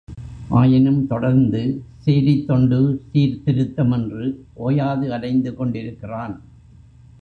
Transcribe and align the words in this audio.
ஆயினும் 0.49 1.07
தொடர்ந்து 1.07 1.83
சேரித் 2.05 2.45
தொண்டு, 2.45 3.01
சீர்திருத்தம் 3.11 3.91
என்று 3.91 4.45
ஓயாது 4.53 5.09
அலைந்துகொண்டிருக்கிறான். 5.09 6.35